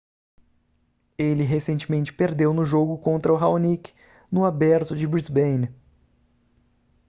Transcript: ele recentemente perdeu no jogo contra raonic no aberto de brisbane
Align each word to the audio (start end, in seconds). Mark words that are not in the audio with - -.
ele 1.15 1.43
recentemente 1.43 2.11
perdeu 2.11 2.55
no 2.55 2.65
jogo 2.65 2.97
contra 2.97 3.37
raonic 3.37 3.93
no 4.31 4.45
aberto 4.45 4.95
de 4.95 5.05
brisbane 5.05 5.69